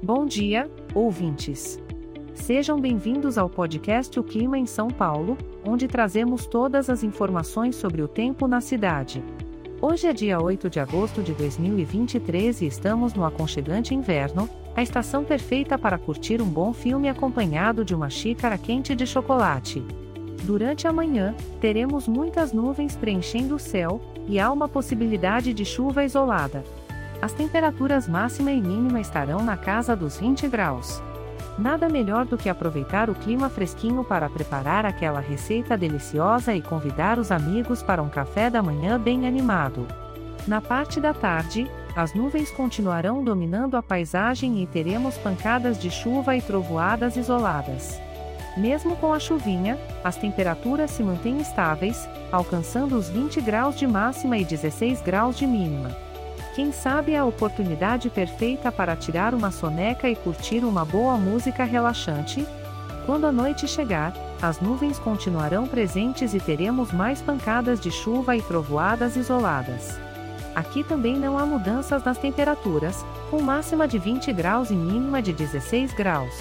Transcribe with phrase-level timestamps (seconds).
[0.00, 1.76] Bom dia, ouvintes.
[2.32, 5.36] Sejam bem-vindos ao podcast O Clima em São Paulo,
[5.66, 9.24] onde trazemos todas as informações sobre o tempo na cidade.
[9.82, 15.24] Hoje é dia 8 de agosto de 2023 e estamos no aconchegante inverno, a estação
[15.24, 19.82] perfeita para curtir um bom filme acompanhado de uma xícara quente de chocolate.
[20.44, 26.04] Durante a manhã, teremos muitas nuvens preenchendo o céu, e há uma possibilidade de chuva
[26.04, 26.62] isolada.
[27.20, 31.02] As temperaturas máxima e mínima estarão na casa dos 20 graus.
[31.58, 37.18] Nada melhor do que aproveitar o clima fresquinho para preparar aquela receita deliciosa e convidar
[37.18, 39.84] os amigos para um café da manhã bem animado.
[40.46, 46.36] Na parte da tarde, as nuvens continuarão dominando a paisagem e teremos pancadas de chuva
[46.36, 48.00] e trovoadas isoladas.
[48.56, 54.38] Mesmo com a chuvinha, as temperaturas se mantêm estáveis, alcançando os 20 graus de máxima
[54.38, 56.07] e 16 graus de mínima.
[56.58, 61.62] Quem sabe é a oportunidade perfeita para tirar uma soneca e curtir uma boa música
[61.62, 62.44] relaxante?
[63.06, 68.42] Quando a noite chegar, as nuvens continuarão presentes e teremos mais pancadas de chuva e
[68.42, 70.00] trovoadas isoladas.
[70.52, 75.32] Aqui também não há mudanças nas temperaturas, com máxima de 20 graus e mínima de
[75.32, 76.34] 16 graus.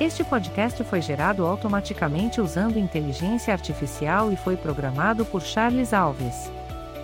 [0.00, 6.52] Este podcast foi gerado automaticamente usando inteligência artificial e foi programado por Charles Alves.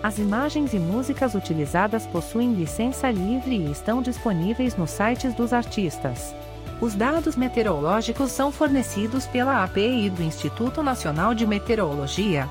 [0.01, 6.33] As imagens e músicas utilizadas possuem licença livre e estão disponíveis nos sites dos artistas.
[6.79, 12.47] Os dados meteorológicos são fornecidos pela API do Instituto Nacional de Meteorologia.